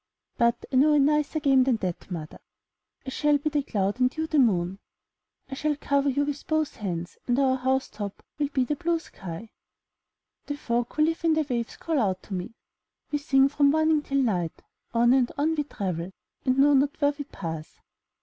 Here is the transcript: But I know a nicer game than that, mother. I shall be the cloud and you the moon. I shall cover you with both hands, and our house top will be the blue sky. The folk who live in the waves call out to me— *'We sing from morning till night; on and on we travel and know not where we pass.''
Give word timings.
But 0.35 0.65
I 0.73 0.77
know 0.77 0.93
a 0.93 0.99
nicer 0.99 1.39
game 1.39 1.63
than 1.63 1.75
that, 1.75 2.09
mother. 2.09 2.39
I 3.05 3.11
shall 3.11 3.37
be 3.37 3.51
the 3.51 3.61
cloud 3.61 3.99
and 3.99 4.17
you 4.17 4.25
the 4.25 4.39
moon. 4.39 4.79
I 5.47 5.53
shall 5.53 5.75
cover 5.75 6.09
you 6.09 6.25
with 6.25 6.47
both 6.47 6.77
hands, 6.77 7.19
and 7.27 7.37
our 7.37 7.55
house 7.55 7.87
top 7.87 8.23
will 8.39 8.47
be 8.47 8.63
the 8.63 8.75
blue 8.75 8.97
sky. 8.97 9.51
The 10.47 10.57
folk 10.57 10.95
who 10.95 11.03
live 11.03 11.23
in 11.23 11.35
the 11.35 11.45
waves 11.47 11.77
call 11.77 11.99
out 11.99 12.23
to 12.23 12.33
me— 12.33 12.55
*'We 13.11 13.19
sing 13.19 13.47
from 13.47 13.69
morning 13.69 14.01
till 14.01 14.17
night; 14.23 14.63
on 14.91 15.13
and 15.13 15.31
on 15.37 15.53
we 15.53 15.65
travel 15.65 16.09
and 16.45 16.57
know 16.57 16.73
not 16.73 16.99
where 16.99 17.13
we 17.15 17.25
pass.'' 17.25 17.79